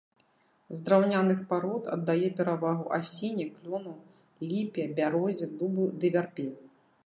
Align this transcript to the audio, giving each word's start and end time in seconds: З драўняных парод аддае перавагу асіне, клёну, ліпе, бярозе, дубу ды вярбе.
З 0.77 0.85
драўняных 0.87 1.43
парод 1.51 1.83
аддае 1.97 2.29
перавагу 2.41 2.85
асіне, 2.99 3.45
клёну, 3.57 3.93
ліпе, 4.49 4.89
бярозе, 5.01 5.53
дубу 5.61 5.83
ды 6.03 6.13
вярбе. 6.17 6.51